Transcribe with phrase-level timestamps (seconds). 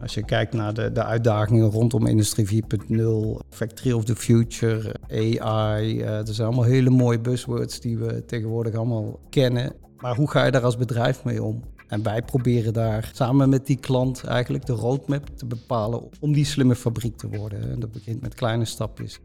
[0.00, 6.00] Als je kijkt naar de, de uitdagingen rondom Industrie 4.0, Factory of the Future, AI,
[6.00, 9.72] uh, dat zijn allemaal hele mooie buzzwords die we tegenwoordig allemaal kennen.
[9.98, 11.62] Maar hoe ga je daar als bedrijf mee om?
[11.88, 16.44] En wij proberen daar samen met die klant eigenlijk de roadmap te bepalen om die
[16.44, 17.70] slimme fabriek te worden.
[17.70, 19.20] En dat begint met kleine stapjes.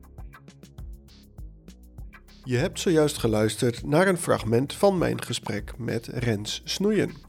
[2.44, 7.25] Je hebt zojuist geluisterd naar een fragment van mijn gesprek met Rens Snoeien.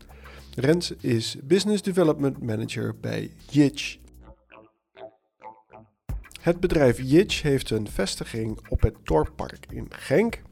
[0.59, 3.96] Rens is Business Development Manager bij Jitch.
[6.41, 10.43] Het bedrijf Jitch heeft een vestiging op het Torpark in Genk.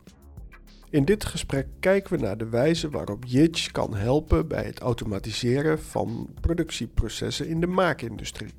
[0.91, 5.83] In dit gesprek kijken we naar de wijze waarop Jitch kan helpen bij het automatiseren
[5.83, 8.53] van productieprocessen in de maakindustrie.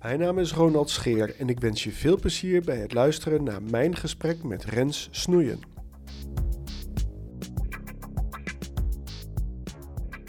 [0.00, 3.62] Mijn naam is Ronald Scheer en ik wens je veel plezier bij het luisteren naar
[3.62, 5.73] mijn gesprek met Rens Snoeien.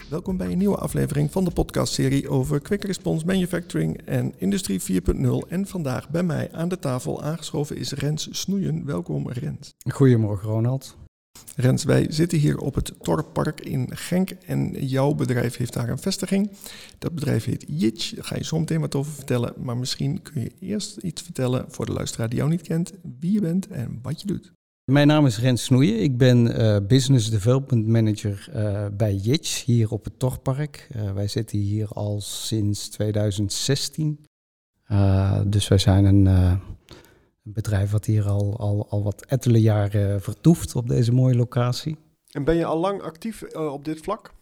[0.08, 5.48] Welkom bij een nieuwe aflevering van de podcastserie over Quick Response Manufacturing en Industrie 4.0.
[5.48, 8.84] En vandaag bij mij aan de tafel aangeschoven is Rens Snoeien.
[8.84, 9.74] Welkom Rens.
[9.88, 10.96] Goedemorgen Ronald.
[11.56, 15.98] Rens, wij zitten hier op het Torpark in Genk en jouw bedrijf heeft daar een
[15.98, 16.50] vestiging.
[16.98, 19.54] Dat bedrijf heet Jitch, daar ga je zo meteen wat over vertellen.
[19.56, 23.32] Maar misschien kun je eerst iets vertellen voor de luisteraar die jou niet kent, wie
[23.32, 24.52] je bent en wat je doet.
[24.92, 26.02] Mijn naam is Rens Snoeien.
[26.02, 30.88] Ik ben uh, Business Development Manager uh, bij Jitch hier op het Torpark.
[30.96, 34.26] Uh, wij zitten hier al sinds 2016.
[35.46, 36.60] dus wij zijn een, een,
[37.42, 41.96] bedrijf wat hier al, al, al wat ettelijke jaren vertoeft op deze mooie locatie.
[42.30, 44.34] En ben je al lang actief op dit vlak?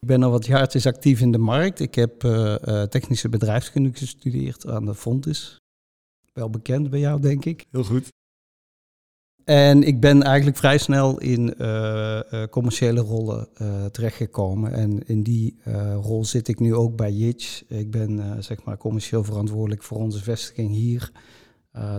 [0.00, 1.80] Ik ben al wat jaartjes actief in de markt.
[1.80, 2.20] Ik heb
[2.90, 5.60] technische bedrijfskunde gestudeerd aan de Fontis.
[6.32, 7.66] Wel bekend bij jou, denk ik.
[7.70, 8.14] Heel goed.
[9.48, 14.72] En ik ben eigenlijk vrij snel in uh, uh, commerciële rollen uh, terechtgekomen.
[14.72, 15.58] En in die
[16.00, 17.62] rol zit ik nu ook bij Jitch.
[17.68, 21.10] Ik ben zeg maar commercieel verantwoordelijk voor onze vestiging hier.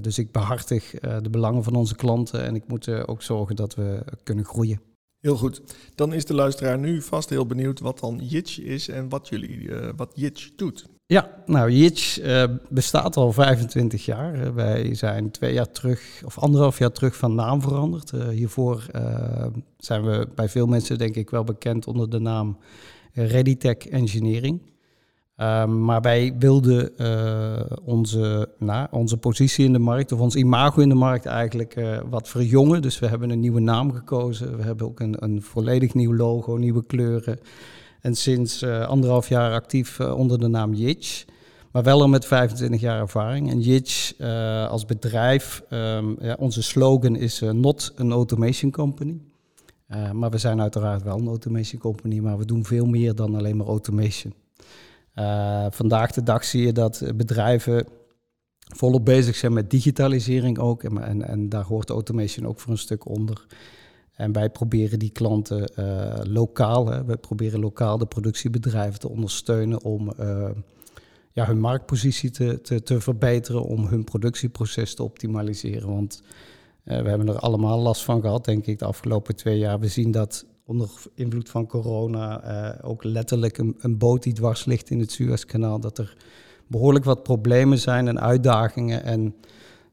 [0.02, 0.90] dus ik behartig
[1.22, 4.81] de belangen van onze klanten en ik moet ook zorgen dat we kunnen groeien.
[5.19, 5.62] Heel goed.
[5.96, 9.69] Dan is de luisteraar nu vast heel benieuwd wat dan Jitch is en wat jullie,
[9.96, 10.86] wat Jitch doet.
[11.09, 14.53] Ja, nou, Jitch uh, bestaat al 25 jaar.
[14.53, 18.12] wij zijn twee jaar terug, of anderhalf jaar terug, van naam veranderd.
[18.12, 18.85] Uh, hiervoor
[19.78, 22.57] zijn we bij veel mensen, denk ik, wel bekend onder de naam
[23.13, 24.62] ReadyTech Engineering.
[25.35, 26.91] Ehm, maar wij wilden
[27.84, 32.29] onze, nou, onze positie in de markt, of ons imago in de markt eigenlijk wat
[32.29, 32.81] verjongen.
[32.81, 34.57] Dus we hebben een nieuwe naam gekozen.
[34.57, 37.39] We hebben ook een, een volledig nieuw logo, nieuwe kleuren.
[38.02, 41.25] En sinds uh, anderhalf jaar actief uh, onder de naam Jitch.
[41.72, 43.50] Maar wel al met 25 jaar ervaring.
[43.50, 49.18] En Jitch uh, als bedrijf, um, ja, onze slogan is not an automation company.
[50.13, 53.57] maar we zijn uiteraard wel een automation company, maar we doen veel meer dan alleen
[53.57, 54.34] maar automation.
[55.69, 57.86] vandaag de dag zie je dat bedrijven
[58.75, 60.84] volop bezig zijn met digitalisering ook.
[60.84, 63.46] En, en, en daar hoort automation ook voor een stuk onder.
[64.17, 70.11] En wij proberen die klanten uh, lokaal, hè, proberen lokaal de productiebedrijven te ondersteunen om
[70.19, 70.50] uh,
[71.31, 75.89] ja, hun marktpositie te, te, te, verbeteren, om hun productieproces te optimaliseren.
[75.89, 76.22] Want
[76.83, 79.79] uh, we hebben er allemaal last van gehad, denk ik, de afgelopen twee jaar.
[79.79, 84.89] We zien dat onder invloed van corona ook letterlijk een, een boot die dwars ligt
[84.89, 86.17] in het Suezkanaal, dat er
[86.67, 89.03] behoorlijk wat problemen zijn en uitdagingen.
[89.03, 89.35] En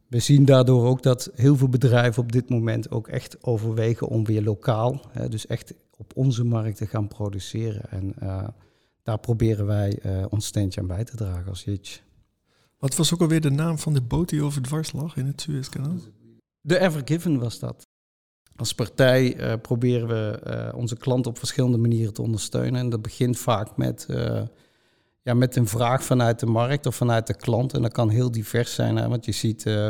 [0.08, 4.24] we zien daardoor ook dat heel veel bedrijven op dit moment ook echt overwegen om
[4.24, 7.90] weer lokaal, hè, dus echt op onze markt te gaan produceren.
[7.90, 8.48] En uh,
[9.02, 12.02] daar proberen wij uh, ons steentje aan bij te dragen als Hitch.
[12.78, 15.40] Wat was ook alweer de naam van de boot die over dwars lag in het
[15.40, 15.96] Suezkanaal?
[16.60, 17.86] De Evergiven was dat.
[18.56, 22.80] Als partij uh, proberen we onze klant op verschillende manieren te ondersteunen.
[22.80, 24.06] En dat begint vaak met
[25.24, 27.74] ja, met een vraag vanuit de markt of vanuit de klant.
[27.74, 29.88] En dat kan heel divers zijn, hè, want je ziet, uh,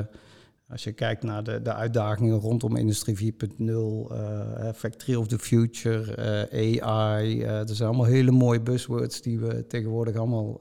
[0.68, 6.48] als je kijkt naar de, de uitdagingen rondom Industrie 4.0, uh, Factory of the Future,
[6.52, 7.42] uh, AI.
[7.42, 10.60] er zijn allemaal hele mooie buzzwords die we tegenwoordig allemaal,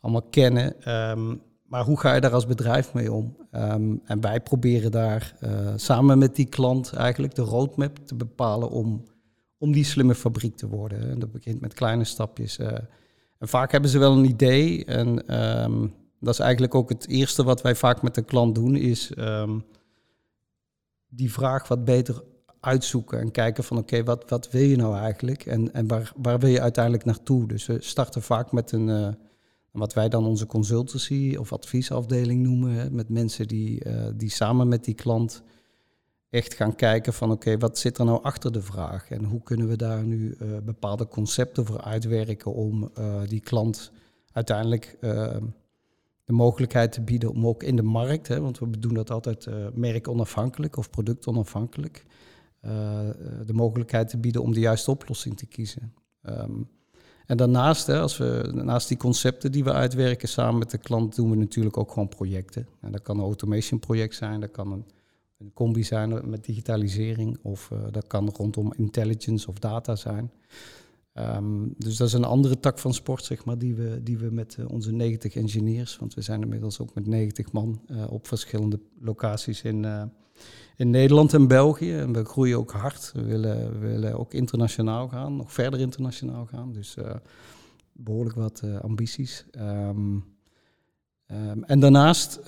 [0.00, 0.92] allemaal kennen.
[1.10, 3.36] Um, maar hoe ga je daar als bedrijf mee om?
[3.52, 5.34] Um, en wij proberen daar
[5.76, 9.04] samen met die klant eigenlijk de roadmap te bepalen om,
[9.58, 11.10] om die slimme fabriek te worden.
[11.10, 12.58] En dat begint met kleine stapjes.
[13.38, 14.84] Vaak hebben ze wel een idee.
[14.84, 18.76] En um, dat is eigenlijk ook het eerste wat wij vaak met de klant doen,
[18.76, 19.64] is um,
[21.08, 22.22] die vraag wat beter
[22.60, 26.38] uitzoeken en kijken van oké, wat, wat wil je nou eigenlijk en, en waar, waar
[26.38, 27.48] wil je uiteindelijk naartoe?
[27.48, 29.08] Dus we starten vaak met een, uh,
[29.70, 34.68] wat wij dan onze consultancy of adviesafdeling noemen, hè, met mensen die, uh, die samen
[34.68, 35.42] met die klant
[36.30, 39.10] echt gaan kijken van oké, wat zit er nou achter de vraag?
[39.10, 43.92] En hoe kunnen we daar nu uh, bepaalde concepten voor uitwerken om uh, die klant
[44.32, 44.96] uiteindelijk
[46.24, 49.46] de mogelijkheid te bieden om ook in de markt, hè, want we doen dat altijd
[49.46, 52.04] uh, merk onafhankelijk of product onafhankelijk,
[53.46, 55.94] de mogelijkheid te bieden om de juiste oplossing te kiezen.
[56.22, 56.62] Ehm,
[57.26, 61.16] en daarnaast, hè, als we, naast die concepten die we uitwerken samen met de klant,
[61.16, 62.68] doen we natuurlijk ook gewoon projecten.
[62.80, 64.84] En dat kan een automation project zijn, dat kan een,
[65.38, 70.30] een combi zijn met digitalisering, of uh, dat kan rondom intelligence of data zijn.
[71.14, 74.30] Um, dus dat is een andere tak van sport, zeg maar, die we, die we
[74.30, 78.26] met uh, onze 90 engineers, want we zijn inmiddels ook met 90 man uh, op
[78.26, 80.10] verschillende locaties in,
[80.76, 81.92] in Nederland en België.
[81.92, 83.12] En we groeien ook hard.
[83.14, 86.72] We willen, we willen ook internationaal gaan, nog verder internationaal gaan.
[86.72, 86.96] Dus
[87.92, 89.46] behoorlijk wat ambities.
[89.60, 90.24] Um,
[91.32, 92.46] um, en daarnaast uh,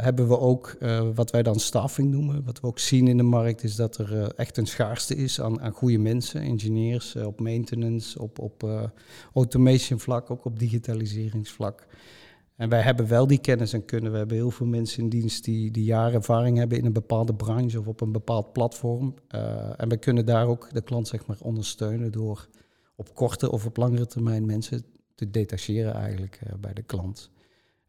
[0.00, 0.76] hebben we ook
[1.14, 2.44] wat wij dan staffing noemen.
[2.44, 5.60] Wat we ook zien in de markt is dat er echt een schaarste is aan,
[5.60, 8.90] aan goede mensen, engineers, op maintenance, op, op
[9.34, 11.86] automation vlak, ook op digitaliseringsvlak.
[12.56, 14.12] En wij hebben wel die kennis en kunnen.
[14.12, 17.34] We hebben heel veel mensen in dienst die, die jaren ervaring hebben in een bepaalde
[17.34, 19.14] branche of op een bepaald platform.
[19.76, 22.48] En we kunnen daar ook de klant zeg maar, ondersteunen door
[22.96, 24.84] op korte of op langere termijn mensen
[25.14, 27.30] te detacheren eigenlijk bij de klant.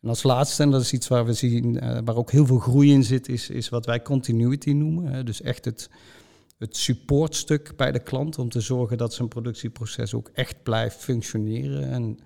[0.05, 2.59] En als laatste, en dat is iets waar we zien, uh, waar ook heel veel
[2.59, 5.25] groei in zit, is, is wat wij continuity noemen.
[5.25, 5.89] Dus echt het,
[6.57, 11.89] het supportstuk bij de klant om te zorgen dat zijn productieproces ook echt blijft functioneren.
[11.89, 12.19] En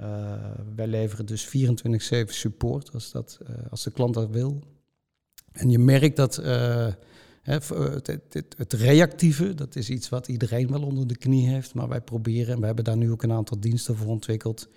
[0.00, 0.34] uh,
[0.74, 1.50] wij leveren dus 24-7
[2.24, 4.62] support als, dat, uh, als de klant dat wil.
[5.52, 6.36] En je merkt dat
[7.42, 7.68] het,
[8.56, 11.74] het, reactieve, dat is iets wat iedereen wel onder de knie heeft.
[11.74, 14.68] Maar wij proberen, en we hebben daar nu ook een aantal diensten voor ontwikkeld,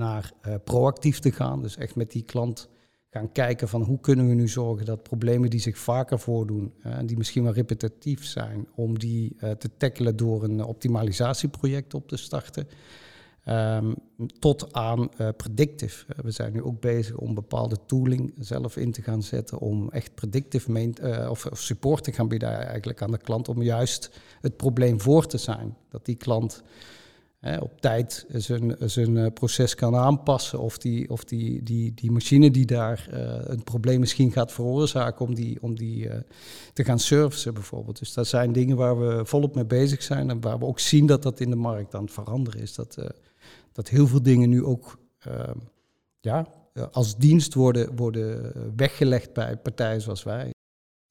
[0.00, 0.32] naar
[0.64, 1.62] proactief te gaan.
[1.62, 2.68] Dus echt met die klant
[3.10, 7.06] gaan kijken van hoe kunnen we nu zorgen dat problemen die zich vaker voordoen, en
[7.06, 12.66] die misschien wel repetitief zijn, om die te tackelen door een optimalisatieproject op te starten.
[13.48, 13.94] Um,
[14.38, 16.04] tot aan uh, predictive.
[16.22, 20.14] We zijn nu ook bezig om bepaalde tooling zelf in te gaan zetten om echt
[20.14, 20.94] predictive
[21.30, 25.26] of, of, support te gaan bieden eigenlijk aan de klant om juist het probleem voor
[25.26, 25.76] te zijn.
[25.88, 26.62] Dat die klant
[27.60, 32.66] op tijd zijn, zijn proces kan aanpassen of die, of die, die, die machine die
[32.66, 33.08] daar
[33.44, 36.08] een probleem misschien gaat veroorzaken om die, om die
[36.72, 37.98] te gaan servicen bijvoorbeeld.
[37.98, 41.06] Dus dat zijn dingen waar we volop mee bezig zijn en waar we ook zien
[41.06, 42.74] dat dat in de markt aan het veranderen is.
[42.74, 42.96] Dat,
[43.72, 44.98] dat heel veel dingen nu ook
[45.28, 45.50] uh,
[46.20, 46.46] ja,
[46.90, 50.50] als dienst worden, worden weggelegd bij partijen zoals wij.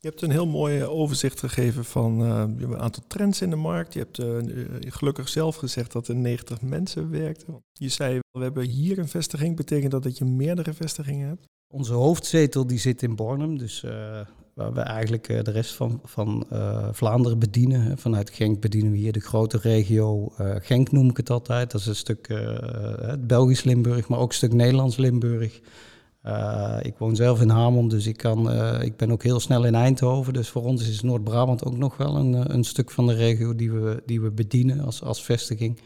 [0.02, 3.94] Je hebt een heel mooi overzicht gegeven van uh, een aantal trends in de markt.
[3.94, 4.38] Je hebt uh,
[4.80, 7.64] gelukkig zelf gezegd dat er 90 mensen werkten.
[7.74, 9.56] Je zei, we hebben hier een vestiging.
[9.56, 11.46] Betekent dat dat je meerdere vestigingen hebt?
[11.74, 13.82] Onze hoofdzetel die zit in Bornem, dus
[14.54, 16.48] waar we eigenlijk de rest van, van
[16.92, 17.98] Vlaanderen bedienen.
[17.98, 21.72] Vanuit Genk bedienen we hier de grote regio Genk noem ik het altijd.
[21.72, 22.28] Dat is een stuk
[23.20, 25.62] Belgisch Limburg, maar ook een stuk Nederlands Limburg.
[26.82, 28.52] Ik woon zelf in Hamon, dus ik, kan,
[28.82, 30.34] ik ben ook heel snel in Eindhoven.
[30.34, 33.72] Dus voor ons is Noord-Brabant ook nog wel een, een stuk van de regio die
[33.72, 35.80] we, die we bedienen als, als vestiging.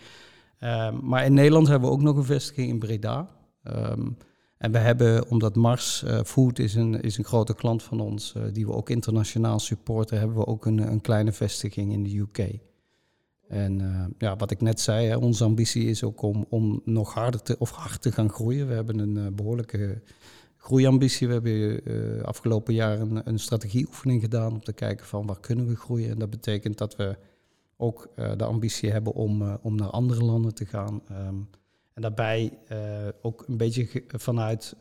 [1.02, 3.30] maar in Nederland hebben we ook nog een vestiging in Breda.
[3.64, 4.18] Um,
[4.58, 8.66] en we hebben, omdat Mars Food is een, is een grote klant van ons, die
[8.66, 12.60] we ook internationaal supporten, hebben we ook een, een kleine vestiging in de UK.
[13.54, 17.14] En uh, ja, wat ik net zei, hè, onze ambitie is ook om, om nog
[17.14, 18.68] harder te, of hard te gaan groeien.
[18.68, 20.02] We hebben een behoorlijke
[20.58, 21.28] groeiambitie.
[21.28, 25.76] We hebben afgelopen jaar een, een strategieoefening gedaan om te kijken van waar kunnen we
[25.76, 26.10] groeien.
[26.10, 27.18] En dat betekent dat we
[27.78, 31.02] ook de ambitie hebben om, om naar andere landen te gaan.
[31.12, 31.50] Um,
[31.94, 32.58] en daarbij
[33.22, 34.76] ook een beetje vanuit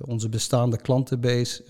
[0.00, 1.62] onze bestaande klantenbase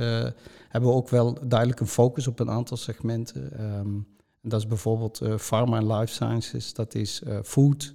[0.69, 3.64] hebben we ook wel duidelijk een focus op een aantal segmenten.
[3.78, 4.07] Um,
[4.49, 7.95] dat is bijvoorbeeld pharma en life sciences, dat is food,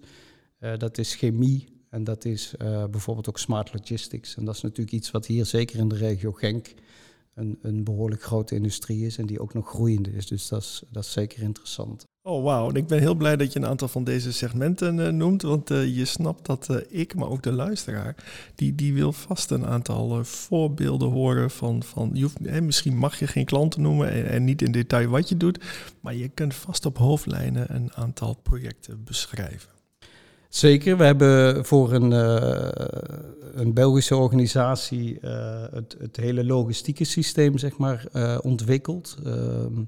[0.78, 2.54] dat is chemie en dat is
[2.92, 4.36] bijvoorbeeld ook smart logistics.
[4.36, 6.74] En dat is natuurlijk iets wat hier zeker in de regio Genk
[7.34, 10.28] een, een behoorlijk grote industrie is en die ook nog groeiende is.
[10.28, 12.06] Dus dat is, dat is zeker interessant.
[12.26, 12.72] Oh, wauw.
[12.74, 15.42] Ik ben heel blij dat je een aantal van deze segmenten uh, noemt.
[15.42, 18.16] Want uh, je snapt dat uh, ik, maar ook de luisteraar,
[18.56, 21.84] die, die wil vast een aantal voorbeelden horen van.
[21.84, 25.38] van je misschien mag je geen klanten noemen en, en, niet in detail wat je
[25.38, 25.64] doet.
[26.00, 29.70] Maar je kunt vast op hoofdlijnen een aantal projecten beschrijven.
[30.50, 30.98] Zeker.
[30.98, 32.12] We hebben voor een,
[33.60, 35.18] een Belgische organisatie
[35.72, 38.06] het, het hele logistieke systeem zeg maar,
[38.42, 39.18] ontwikkeld.
[39.26, 39.82] Ehm,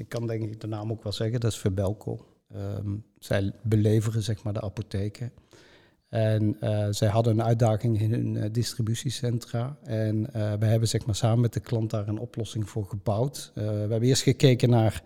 [0.00, 2.26] ik kan denk ik de naam ook wel zeggen, dat is Verbelco.
[2.56, 5.32] Um, zij beleveren zeg maar de apotheken.
[6.08, 9.78] En uh, zij hadden een uitdaging in hun uh, distributiecentra.
[9.82, 13.50] En uh, we hebben zeg maar, samen met de klant daar een oplossing voor gebouwd.
[13.54, 15.02] we hebben eerst gekeken naar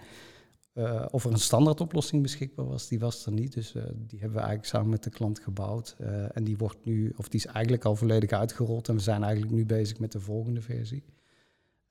[1.11, 2.89] of er een standaardoplossing beschikbaar was.
[2.89, 5.97] Die was er niet, dus die hebben we eigenlijk samen met de klant gebouwd.
[6.33, 9.53] en die wordt nu, of die is eigenlijk al volledig uitgerold en we zijn eigenlijk
[9.53, 11.05] nu bezig met de volgende versie.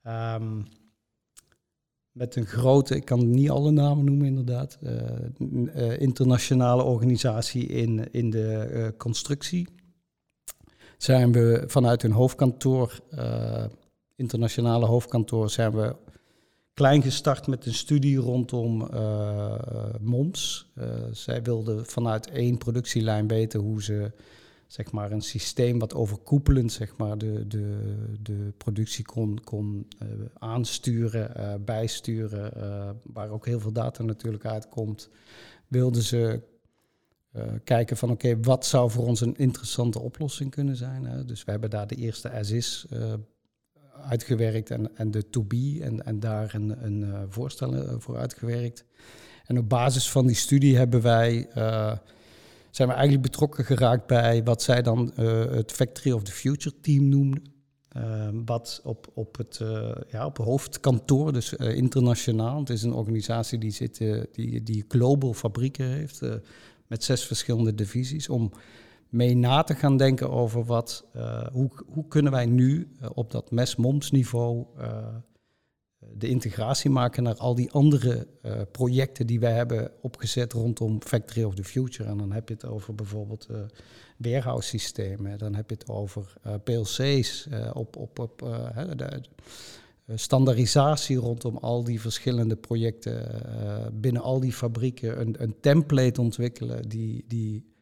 [0.02, 0.66] Um,
[2.14, 8.30] met een grote, ik kan niet alle namen noemen inderdaad, uh, internationale organisatie in, in
[8.30, 9.68] de uh, constructie.
[10.98, 13.00] Zijn we vanuit hun hoofdkantoor,
[14.16, 15.96] internationale hoofdkantoor, zijn we
[16.74, 18.88] klein gestart met een studie rondom
[20.00, 20.72] MOMS.
[21.12, 24.12] zij wilden vanuit één productielijn weten hoe ze
[24.66, 30.08] zeg maar, een systeem wat overkoepelend zeg maar, de, de, de productie kon, kon uh,
[30.34, 35.08] aansturen, uh, bijsturen, uh, waar ook heel veel data natuurlijk uitkomt,
[35.68, 36.40] wilden ze
[37.64, 41.04] kijken van oké, wat zou voor ons een interessante oplossing kunnen zijn.
[41.04, 41.24] Hè?
[41.24, 42.86] Dus we hebben daar de eerste as-is
[44.08, 48.84] uitgewerkt en, en de to-be en, en daar een, een voorstel voor uitgewerkt.
[49.46, 51.48] En op basis van die studie hebben wij
[52.74, 56.80] zijn we eigenlijk betrokken geraakt bij wat zij dan uh, het Factory of the Future
[56.80, 57.42] team noemden.
[57.96, 62.58] Uh, wat op, op, het, uh, ja, op hoofdkantoor, dus internationaal.
[62.58, 63.98] Het is een organisatie die, zit,
[64.32, 66.20] die, die global fabrieken heeft
[66.86, 68.28] met zes verschillende divisies.
[68.28, 68.52] Om
[69.08, 71.04] mee na te gaan denken over wat,
[71.52, 74.66] hoe, hoe kunnen wij nu op dat mes-moms niveau
[76.18, 81.42] de integratie maken naar al die andere uh, projecten die wij hebben opgezet rondom Factory
[81.42, 82.08] of the Future.
[82.08, 83.56] En dan heb je het over bijvoorbeeld uh,
[84.16, 86.32] warehouse systemen, dan heb je het over
[86.64, 88.38] PLC's, op, op, op
[88.96, 89.20] de,
[90.14, 93.42] standaardisatie rondom al die verschillende projecten,
[93.92, 97.73] binnen al die fabrieken, een, een template ontwikkelen die, die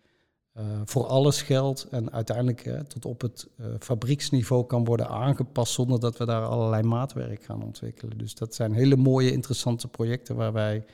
[0.58, 6.00] uh, voor alles geldt en uiteindelijk tot op het uh, fabrieksniveau kan worden aangepast zonder
[6.00, 8.18] dat we daar allerlei maatwerk gaan ontwikkelen.
[8.18, 10.84] Dus dat zijn hele mooie, interessante projecten waar wij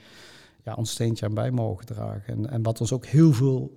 [0.65, 2.35] ja, ons steentje aan bij mogen dragen.
[2.35, 3.77] En, en wat ons ook heel veel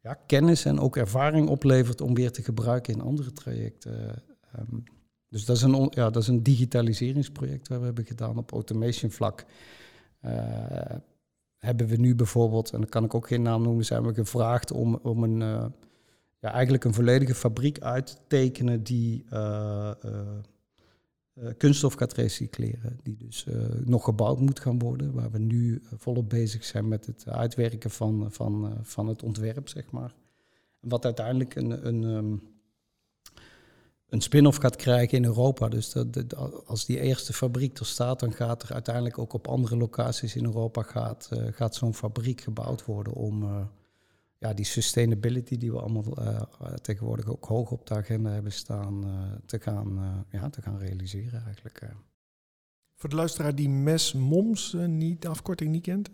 [0.00, 4.22] ja, kennis en ook ervaring oplevert om weer te gebruiken in andere trajecten.
[4.58, 4.84] Um,
[5.28, 9.10] dus dat is, een, ja, dat is een digitaliseringsproject waar we hebben gedaan op automation
[9.10, 9.44] vlak
[11.64, 14.70] hebben we nu bijvoorbeeld, en dan kan ik ook geen naam noemen, zijn we gevraagd
[14.70, 15.64] om, om een, uh,
[16.38, 22.98] ja, eigenlijk een volledige fabriek uit te tekenen die uh, uh, kunststof gaat recycleren.
[23.02, 23.46] Die dus
[23.84, 28.26] nog gebouwd moet gaan worden, waar we nu volop bezig zijn met het uitwerken van,
[28.30, 30.14] van, van het ontwerp, zeg maar.
[30.80, 32.42] Wat uiteindelijk een, een um,
[34.12, 35.68] een spin-off gaat krijgen in Europa.
[35.68, 39.76] Dus dat, als die eerste fabriek er staat, dan gaat er uiteindelijk ook op andere
[39.76, 43.64] locaties in Europa gaat, uh, gaat zo'n fabriek gebouwd worden om uh,
[44.38, 46.40] ja, die sustainability die we allemaal uh,
[46.82, 49.04] tegenwoordig ook hoog op de agenda hebben staan,
[49.46, 51.88] te, gaan, ja, te gaan realiseren eigenlijk.
[52.94, 56.10] Voor de luisteraar die MES MOMS niet, de afkorting niet kent?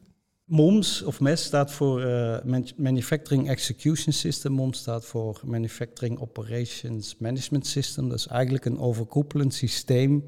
[0.48, 2.36] MOMS of MES staat voor uh,
[2.76, 4.52] Manufacturing Execution System.
[4.52, 8.08] MOMS staat voor Manufacturing Operations Management System.
[8.08, 10.24] Dat is eigenlijk een overkoepelend systeem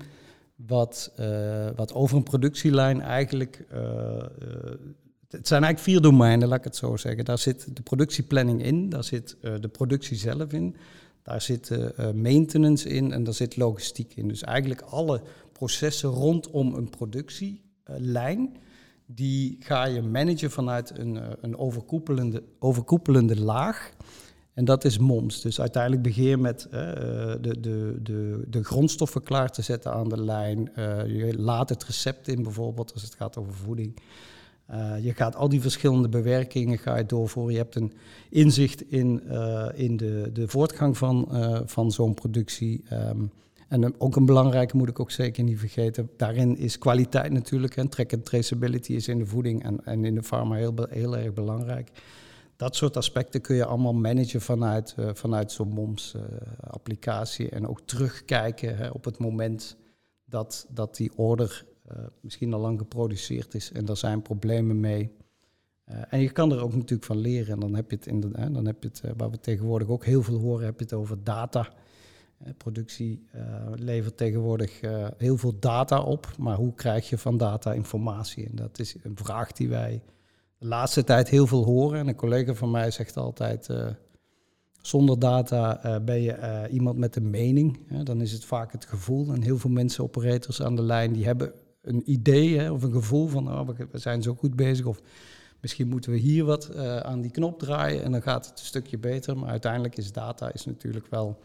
[0.57, 3.65] wat, uh, wat over een productielijn eigenlijk...
[3.73, 3.79] Uh,
[5.29, 7.25] het zijn eigenlijk vier domeinen, laat ik het zo zeggen.
[7.25, 10.77] Daar zit de productieplanning in, daar zit de productie zelf in,
[11.23, 11.71] daar zit
[12.15, 14.29] maintenance in en daar zit logistiek in.
[14.29, 15.23] Dus eigenlijk alle
[15.53, 18.57] processen rondom een productielijn
[19.15, 23.93] die ga je managen vanuit een, eh, een overkoepelende, overkoepelende laag.
[24.55, 25.41] En dat is MOMS.
[25.41, 26.73] Dus uiteindelijk begin je met uh,
[27.41, 30.71] de, de, de, de grondstoffen klaar te zetten aan de lijn.
[31.07, 33.97] Je laat het recept in bijvoorbeeld als het gaat over voeding.
[35.01, 37.53] Je gaat al die verschillende bewerkingen ga je doorvoeren.
[37.53, 37.93] Je hebt een
[38.31, 39.23] inzicht in,
[39.75, 41.29] in de, de voortgang van,
[41.65, 42.85] van zo'n productie.
[42.93, 43.31] Um,
[43.71, 46.11] en ook een belangrijke moet ik ook zeker niet vergeten.
[46.17, 47.77] Daarin is kwaliteit natuurlijk.
[47.77, 51.33] En track traceability is in de voeding en, en in de pharma heel, heel erg
[51.33, 51.91] belangrijk.
[52.57, 57.49] Dat soort aspecten kun je allemaal managen vanuit, uh, vanuit zo'n MOMS-applicatie.
[57.49, 59.77] en ook terugkijken hè, op het moment
[60.25, 65.11] dat, dat die order uh, misschien al lang geproduceerd is en daar zijn problemen mee.
[66.09, 67.55] En je kan er ook natuurlijk van leren.
[67.55, 70.05] En dan heb je het, in de, dan heb je het waar we tegenwoordig ook
[70.05, 71.69] heel veel horen, heb je het over data.
[72.45, 73.43] Eh, productie uh,
[73.75, 78.47] levert tegenwoordig uh, heel veel data op, maar hoe krijg je van data informatie?
[78.47, 80.03] En dat is een vraag die wij
[80.59, 81.99] de laatste tijd heel veel horen.
[81.99, 83.69] En een collega van mij zegt altijd:
[84.81, 87.79] zonder data ben je iemand met een mening.
[88.05, 89.33] Dan is het vaak het gevoel.
[89.33, 93.29] En heel veel mensen, operators aan de lijn, die hebben een idee of een gevoel
[93.29, 94.87] van: oh, we zijn zo goed bezig.
[94.87, 95.01] Of
[95.61, 98.99] misschien moeten we hier wat aan die knop draaien en dan gaat het een stukje
[98.99, 99.39] beter.
[99.39, 101.39] Maar uiteindelijk is data is natuurlijk wel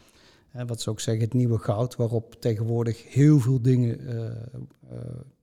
[0.66, 4.98] wat ze ook zeggen, het nieuwe goud, waarop tegenwoordig heel veel dingen uh, uh,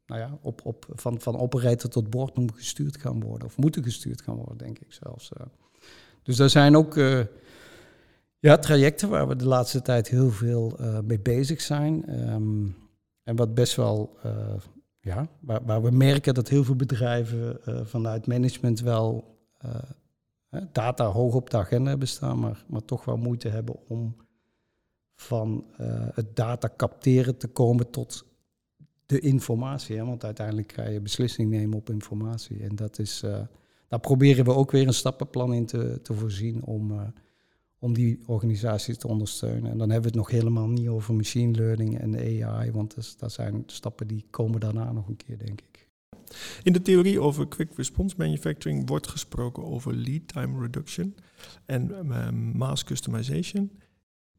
[0.06, 3.48] nou ja, op, op, van, van operator tot boardroom gestuurd gaan worden.
[3.48, 5.32] Of moeten gestuurd gaan worden, denk ik zelfs.
[6.24, 6.96] Dus er zijn ook
[8.40, 12.06] ja, trajecten waar we de laatste tijd heel veel mee bezig zijn.
[12.06, 12.68] Ehm,
[13.24, 14.18] en wat best wel,
[15.00, 19.38] ja, waar, waar we merken dat heel veel bedrijven vanuit management wel
[20.72, 24.16] data hoog op de agenda hebben staan, maar, maar toch wel moeite hebben om
[25.16, 28.26] van uh, het data capteren te komen tot
[29.06, 29.98] de informatie.
[29.98, 30.06] Hè?
[30.06, 32.64] Want uiteindelijk ga je beslissing nemen op informatie.
[32.64, 33.40] En dat is, uh,
[33.88, 37.02] daar proberen we ook weer een stappenplan in te, te voorzien om, uh,
[37.80, 39.72] om die organisaties te ondersteunen.
[39.72, 43.32] En dan hebben we het nog helemaal niet over machine learning en AI, want dat
[43.32, 45.88] zijn stappen die komen daarna nog een keer, denk ik.
[46.64, 51.16] In de theorie over quick response manufacturing wordt gesproken over lead time reduction
[51.66, 52.06] en
[52.56, 53.72] mass customization.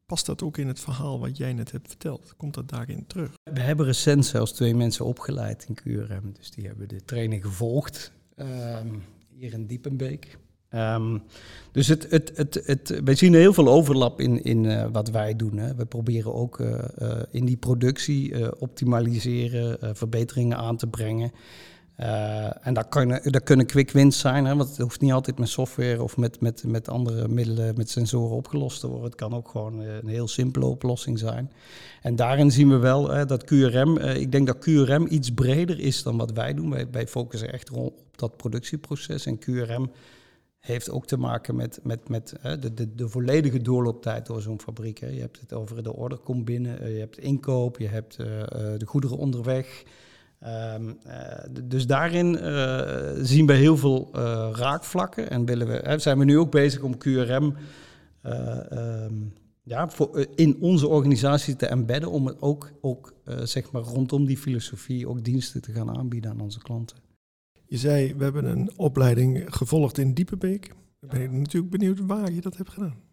[0.05, 2.33] Past dat ook in het verhaal wat jij net hebt verteld?
[2.37, 3.31] Komt dat daarin terug?
[3.43, 6.33] We hebben recent zelfs twee mensen opgeleid in QRM.
[6.33, 9.03] Dus die hebben de training gevolgd um,
[9.37, 10.37] hier in Diepenbeek.
[10.69, 11.23] Um,
[11.71, 15.35] dus het, het, het, het, wij zien heel veel overlap in, in uh, wat wij
[15.35, 15.57] doen.
[15.57, 15.75] Hè.
[15.75, 21.31] We proberen ook uh, uh, in die productie optimaliseren, verbeteringen aan te brengen.
[21.99, 26.03] Uh, en dat, kunnen quick wins zijn, hè, want het hoeft niet altijd met software
[26.03, 29.05] of met, met, met andere middelen, met sensoren opgelost te worden.
[29.05, 31.51] Het kan ook gewoon eh, een heel simpele oplossing zijn.
[32.01, 35.79] En daarin zien we wel hè, dat QRM, uh, ik denk dat QRM iets breder
[35.79, 36.91] is dan wat wij doen.
[36.91, 39.25] Wij, focussen echt op dat productieproces.
[39.25, 39.91] En QRM
[40.59, 44.99] heeft ook te maken met, met, met de, de, de volledige doorlooptijd door zo'n fabriek.
[44.99, 48.17] Je hebt het over de order komt binnen, je hebt inkoop, je hebt
[48.77, 49.83] de goederen onderweg.
[50.47, 51.13] Um, uh,
[51.63, 56.37] dus daarin uh, zien we heel veel uh, raakvlakken en willen we, zijn we nu
[56.37, 57.55] ook bezig om QRM
[58.23, 59.33] um,
[59.63, 64.37] ja, voor, in onze organisatie te embedden, om het ook, ook zeg maar rondom die
[64.37, 66.97] filosofie ook diensten te gaan aanbieden aan onze klanten.
[67.67, 70.67] Je zei, we hebben een opleiding gevolgd in Diepenbeek.
[70.99, 73.04] Dan ben ik natuurlijk benieuwd waar je dat hebt gedaan.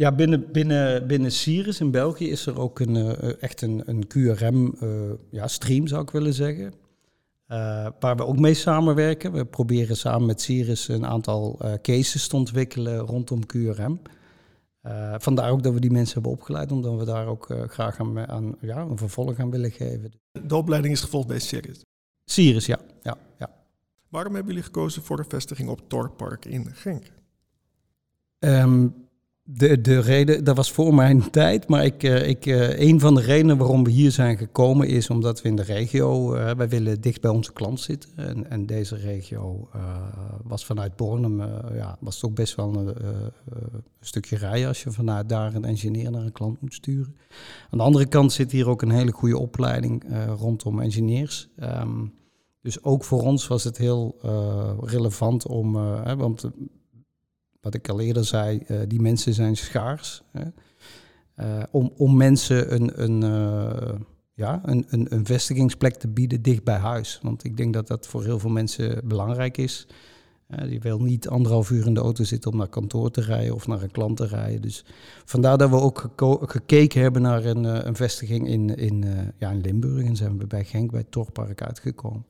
[0.00, 4.06] Ja, binnen, binnen, binnen Sirius in België is er ook een, uh, echt een, een
[4.06, 6.72] QRM uh, ja, stream, zou ik willen zeggen.
[7.48, 9.32] Uh, waar we ook mee samenwerken.
[9.32, 14.00] We proberen samen met Sirius een aantal cases te ontwikkelen rondom QRM.
[15.18, 18.56] vandaar ook dat we die mensen hebben opgeleid, omdat we daar ook graag aan, aan,
[18.60, 20.12] ja, een vervolg aan willen geven.
[20.46, 21.84] De opleiding is gevolgd bij Sirius?
[22.24, 22.78] Sirius, ja.
[23.02, 23.50] ja, ja.
[24.08, 27.12] Waarom hebben jullie gekozen voor een vestiging op Torpark in Genk?
[28.38, 28.99] Um,
[29.52, 33.14] de, de reden, dat was voor mijn tijd, maar ik, uh, ik, uh, een van
[33.14, 36.68] de redenen waarom we hier zijn gekomen is omdat we in de regio, uh, wij
[36.68, 38.10] willen dicht bij onze klant zitten.
[38.16, 39.68] En, en deze regio
[40.42, 41.40] was vanuit Bornem,
[41.74, 42.94] ja, was toch best wel een,
[44.00, 47.16] stukje rijden als je vanuit daar een engineer naar een klant moet sturen.
[47.70, 50.04] Aan de andere kant zit hier ook een hele goede opleiding
[50.38, 51.48] rondom engineers.
[51.62, 52.12] Um,
[52.62, 54.16] dus ook voor ons was het heel
[54.80, 55.72] relevant om,
[56.16, 56.50] want
[57.60, 60.22] wat ik al eerder zei, uh, die mensen zijn schaars.
[60.30, 60.44] Hè.
[61.40, 63.98] Uh, om, om mensen een, een, uh,
[64.34, 67.18] ja, een, een, vestigingsplek te bieden dicht bij huis.
[67.22, 69.86] Want ik denk dat dat voor heel veel mensen belangrijk is.
[70.68, 73.66] die wil niet anderhalf uur in de auto zitten om naar kantoor te rijden of
[73.66, 74.62] naar een klant te rijden.
[74.62, 74.84] Dus
[75.24, 79.04] vandaar dat we ook gekeken hebben naar een, een vestiging in, in,
[79.38, 80.04] ja, in Limburg.
[80.04, 82.24] En zijn we bij Genk, bij Torpark uitgekomen.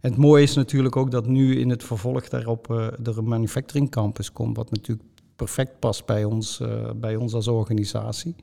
[0.00, 3.28] En het mooie is natuurlijk ook dat nu in het vervolg daarop uh, er een
[3.28, 8.34] manufacturing campus komt, wat natuurlijk perfect past bij ons, uh, bij ons als organisatie.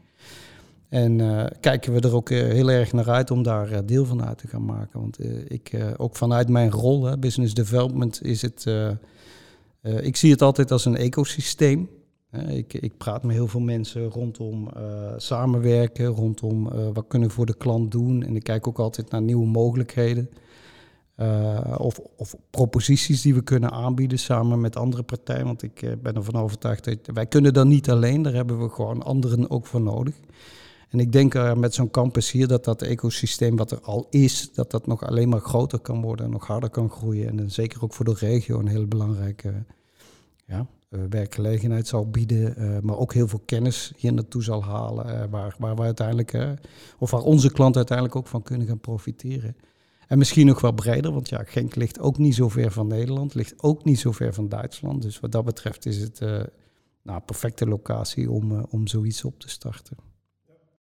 [0.90, 4.38] En uh, kijken we er ook heel erg naar uit om daar deel van uit
[4.38, 5.00] te gaan maken.
[5.00, 8.66] Want ik, ook vanuit mijn rol, hè, business development, is het.
[9.82, 11.90] ik zie het altijd als een ecosysteem.
[12.48, 14.70] Ik, ik, praat met heel veel mensen rondom
[15.18, 18.24] samenwerken, rondom wat kunnen we voor de klant doen.
[18.24, 20.30] En ik kijk ook altijd naar nieuwe mogelijkheden.
[21.22, 25.46] Uh, of, of, proposities die we kunnen aanbieden samen met andere partijen.
[25.46, 28.70] Want ik uh, ben ervan overtuigd dat wij kunnen dat niet alleen, daar hebben we
[28.70, 30.16] gewoon anderen ook voor nodig.
[30.90, 34.52] En ik denk uh, met zo'n campus hier dat dat ecosysteem wat er al is,
[34.54, 37.40] dat dat nog alleen maar groter kan worden en nog harder kan groeien.
[37.40, 39.54] En zeker ook voor de regio een heel belangrijke
[40.46, 40.68] ja,
[41.10, 45.82] werkgelegenheid zal bieden, maar ook heel veel kennis hier naartoe zal halen, waar, waar we
[45.82, 46.58] uiteindelijk,
[46.98, 49.56] of waar onze klanten uiteindelijk ook van kunnen gaan profiteren.
[50.08, 53.34] En misschien nog wel breder, want ja, Genk ligt ook niet zo ver van Nederland,
[53.34, 55.02] ligt ook niet zo ver van Duitsland.
[55.02, 56.44] Dus wat dat betreft is het uh,
[57.02, 59.98] nou, perfecte locatie om, uh, om zoiets op te starten.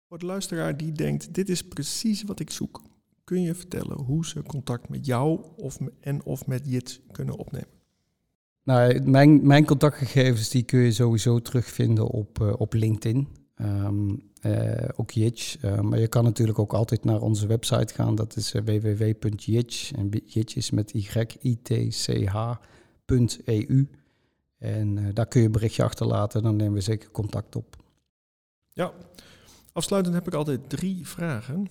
[0.08, 2.82] Voor de luisteraar die denkt, dit is precies wat ik zoek.
[3.24, 7.68] Kun je vertellen hoe ze contact met jou of, en of met Jits kunnen opnemen?
[8.62, 13.28] Nou, mijn, mijn contactgegevens die kun je sowieso terugvinden op, uh, op LinkedIn.
[13.56, 14.16] Ehm,
[14.96, 15.60] ook Jitch.
[15.82, 18.14] maar je kan natuurlijk ook altijd naar onze website gaan.
[18.14, 19.92] Dat is www.jitch.
[19.92, 21.48] En Jitch is met y-i-t-c-h.eu.
[24.58, 26.42] En daar kun je een berichtje achterlaten.
[26.42, 27.76] Dan nemen we zeker contact op.
[28.72, 28.92] Ja,
[29.72, 31.66] afsluitend heb ik altijd drie vragen.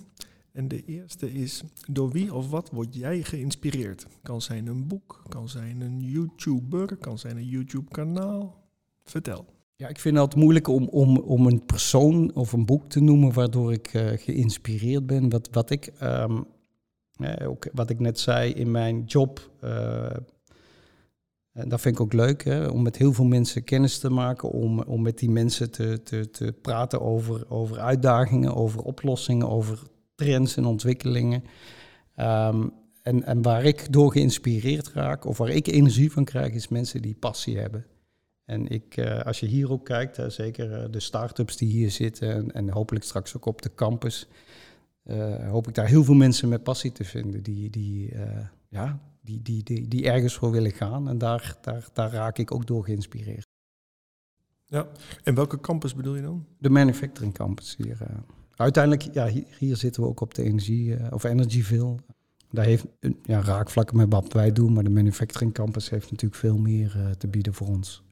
[0.51, 4.07] En de eerste is, door wie of wat word jij geïnspireerd?
[4.21, 8.63] Kan zijn een boek, kan zijn een YouTuber, kan zijn een YouTube-kanaal.
[9.03, 9.54] Vertel.
[9.77, 13.33] Ja, ik vind het moeilijk om, om, om een persoon of een boek te noemen
[13.33, 15.29] waardoor ik uh, geïnspireerd ben.
[15.29, 16.45] Wat, wat, ik, um,
[17.45, 20.09] ook wat ik net zei in mijn job, uh,
[21.51, 24.81] dat vind ik ook leuk, hè, om met heel veel mensen kennis te maken, om,
[24.81, 29.81] om met die mensen te, te, te praten over, over uitdagingen, over oplossingen, over
[30.15, 31.43] trends en ontwikkelingen.
[32.19, 36.67] Um, en, en waar ik door geïnspireerd raak, of waar ik energie van krijg, is
[36.67, 37.85] mensen die passie hebben.
[38.45, 41.91] En ik, uh, als je hier ook kijkt, uh, zeker uh, de start-ups die hier
[41.91, 44.27] zitten en, en, hopelijk straks ook op de campus,
[45.49, 48.13] hoop ik daar heel veel mensen met passie te vinden die, die,
[48.69, 51.09] ja, die, die, die, die ergens voor willen gaan.
[51.09, 53.47] En daar, daar, daar raak ik ook door geïnspireerd.
[54.65, 54.87] Ja,
[55.23, 56.45] en welke campus bedoel je dan?
[56.57, 57.97] De manufacturing campus hier.
[58.55, 61.95] Uiteindelijk, ja, hier, hier, zitten we ook op de energie, of Energyville.
[62.51, 62.85] Daar heeft
[63.23, 67.27] ja, raakvlakken met wat wij doen, maar de manufacturing campus heeft natuurlijk veel meer te
[67.27, 68.04] bieden voor ons.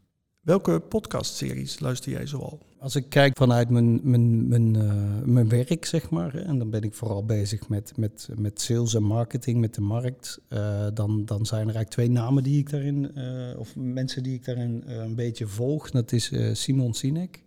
[0.43, 2.59] Welke podcastseries luister jij zoal?
[2.79, 6.81] Als ik kijk vanuit mijn, mijn, mijn, uh, mijn werk, zeg maar, en dan ben
[6.81, 11.45] ik vooral bezig met, met, met sales en marketing, met de markt, uh, dan, dan
[11.45, 15.15] zijn er eigenlijk twee namen die ik daarin, uh, of mensen die ik daarin een
[15.15, 15.91] beetje volg.
[15.91, 17.43] Dat is Simon Sinek.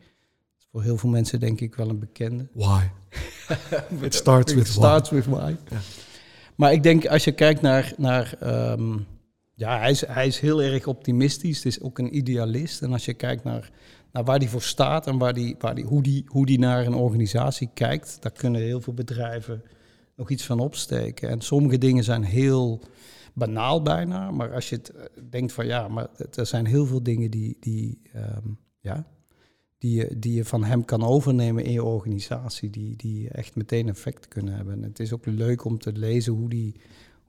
[0.72, 2.46] Voor heel veel mensen denk ik wel een bekende.
[2.52, 2.82] Why?
[4.00, 5.54] It starts with It starts with why.
[6.54, 8.38] Maar ik denk als je kijkt naar, naar
[8.72, 9.06] um,
[9.56, 11.56] ja, hij is, hij is heel erg optimistisch.
[11.56, 12.82] Het is ook een idealist.
[12.82, 13.70] En als je kijkt naar,
[14.12, 16.58] naar waar hij voor staat en waar die, waar die, hoe hij die, hoe die
[16.58, 19.62] naar een organisatie kijkt, daar kunnen heel veel bedrijven
[20.16, 21.28] nog iets van opsteken.
[21.28, 22.80] En sommige dingen zijn heel
[23.34, 24.30] banaal bijna.
[24.30, 27.56] Maar als je het eh, denkt van ja, maar er zijn heel veel dingen die,
[27.60, 29.06] die, um, ja,
[29.78, 33.88] die, je, die je van hem kan overnemen in je organisatie, die, die echt meteen
[33.88, 34.74] effect kunnen hebben.
[34.74, 36.74] En het is ook leuk om te lezen hoe die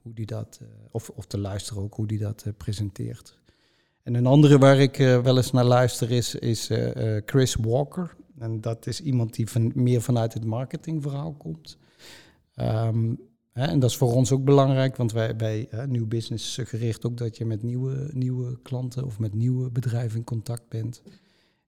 [0.08, 3.38] hoe die dat, uh, of, of te luisteren ook, hoe die dat uh, presenteert.
[4.02, 6.70] En een andere waar ik uh, wel eens naar luister is, is
[7.24, 8.16] Chris Walker.
[8.38, 11.78] En dat is iemand die van, meer vanuit het marketingverhaal komt.
[12.56, 13.20] Um,
[13.52, 17.16] hè, en dat is voor ons ook belangrijk, want wij bij Nieuw Business suggereert ook
[17.16, 21.02] dat je met nieuwe, nieuwe klanten of met nieuwe bedrijven in contact bent.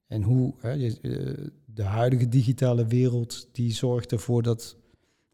[0.07, 0.93] En hoe hè,
[1.65, 4.77] de huidige digitale wereld, die zorgt ervoor dat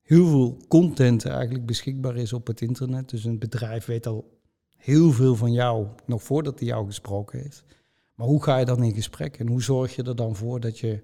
[0.07, 3.09] heel veel content eigenlijk beschikbaar is op het internet.
[3.09, 4.40] Dus een bedrijf weet al
[4.77, 7.64] heel veel van jou, nog voordat hij jou gesproken heeft.
[8.14, 10.79] Maar hoe ga je dan in gesprek en hoe zorg je er dan voor dat,
[10.79, 11.03] je,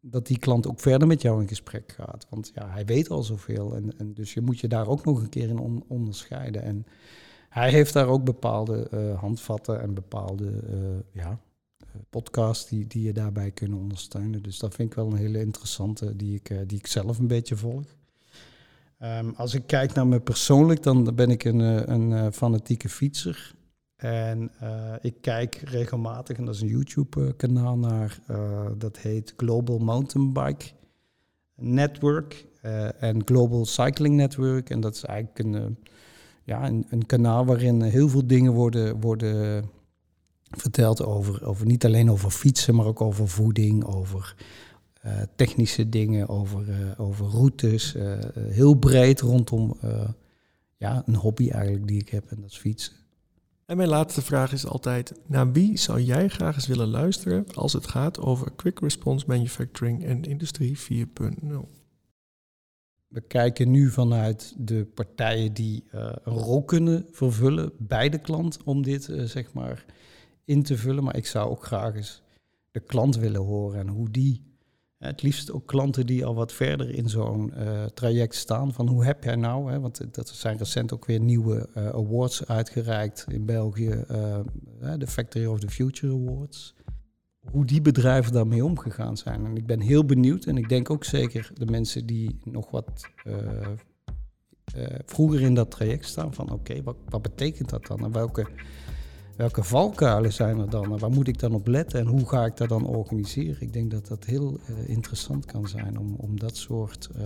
[0.00, 2.26] dat die klant ook verder met jou in gesprek gaat?
[2.28, 5.20] Want ja, hij weet al zoveel en, en dus je moet je daar ook nog
[5.20, 6.62] een keer in onderscheiden.
[6.62, 6.86] En
[7.48, 11.40] hij heeft daar ook bepaalde uh, handvatten en bepaalde uh, ja,
[12.10, 14.42] podcasts die, die je daarbij kunnen ondersteunen.
[14.42, 17.56] Dus dat vind ik wel een hele interessante die ik, die ik zelf een beetje
[17.56, 17.98] volg.
[19.02, 22.88] Um, als ik kijk naar me persoonlijk, dan ben ik een, eh, een, een fanatieke
[22.88, 23.54] fietser.
[23.96, 28.18] En uh, ik kijk regelmatig, en dat is een YouTube-kanaal naar,
[28.78, 30.66] dat heet Global Mountain Bike
[31.54, 32.46] Network
[32.98, 34.70] en Global Cycling Network.
[34.70, 35.78] En dat is eigenlijk een,
[36.44, 39.64] ja, een, een, kanaal waarin heel veel dingen worden, worden
[40.50, 44.34] verteld over, over, niet alleen over fietsen, maar ook over voeding, over
[45.36, 47.94] technische dingen, over, uh, over routes.
[47.94, 49.76] Uh, heel breed rondom
[50.76, 52.92] ja, een hobby eigenlijk die ik heb en dat is fietsen.
[53.66, 57.72] En mijn laatste vraag is altijd, naar wie zou jij graag eens willen luisteren als
[57.72, 61.56] het gaat over quick response manufacturing en industrie 4.0?
[63.08, 68.82] We kijken nu vanuit de partijen die een rol kunnen vervullen bij de klant om
[68.82, 69.84] dit zeg maar
[70.44, 71.04] in te vullen.
[71.04, 72.22] Maar ik zou ook graag eens
[72.70, 74.49] de klant willen horen en hoe die
[75.00, 78.72] het liefst ook klanten die al wat verder in zo'n uh, traject staan.
[78.72, 82.46] Van hoe heb jij nou, hè, want dat zijn recent ook weer nieuwe uh, awards
[82.46, 84.38] uitgereikt in België, uh,
[84.98, 86.74] de Factory of the Future Awards.
[87.50, 89.44] Hoe die bedrijven daarmee omgegaan zijn.
[89.44, 93.08] En ik ben heel benieuwd en ik denk ook zeker de mensen die nog wat
[95.04, 96.34] vroeger in dat traject staan.
[96.34, 98.04] Van oké, wat, wat betekent dat dan?
[98.04, 98.46] En welke
[99.40, 100.92] welke valkuilen zijn er dan?
[100.92, 103.60] En waar moet ik dan op letten en hoe ga ik dat dan organiseren?
[103.60, 107.22] Ik denk dat dat heel uh, interessant kan zijn om, om dat soort uh,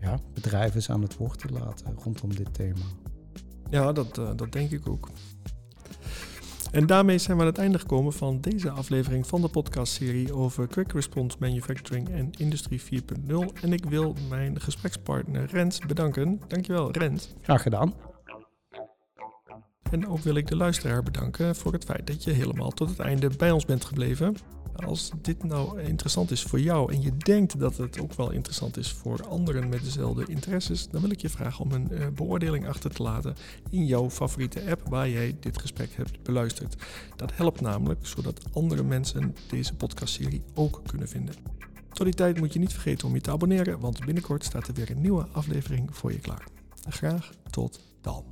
[0.00, 2.84] ja, bedrijven aan het woord te laten rondom dit thema.
[3.70, 5.08] Ja, dat, uh, dat denk ik ook.
[6.70, 10.66] En daarmee zijn we aan het einde gekomen van deze aflevering van de podcastserie over
[10.66, 13.62] Quick Response Manufacturing en Industrie 4.0.
[13.62, 16.40] En ik wil mijn gesprekspartner Rens bedanken.
[16.46, 17.34] Dankjewel Rens.
[17.40, 18.07] Graag gedaan.
[19.90, 22.98] En ook wil ik de luisteraar bedanken voor het feit dat je helemaal tot het
[22.98, 24.36] einde bij ons bent gebleven.
[24.86, 28.76] Als dit nou interessant is voor jou en je denkt dat het ook wel interessant
[28.76, 32.68] is voor anderen met dezelfde interesses, dan wil ik je vragen om een uh, beoordeling
[32.68, 33.34] achter te laten
[33.70, 36.76] in jouw favoriete app waar jij dit gesprek hebt beluisterd.
[37.16, 41.34] Dat helpt namelijk zodat andere mensen deze podcastserie ook kunnen vinden.
[41.92, 44.74] Tot die tijd moet je niet vergeten om je te abonneren, want binnenkort staat er
[44.74, 46.44] weer een nieuwe aflevering voor je klaar.
[46.88, 48.24] Graag tot dan.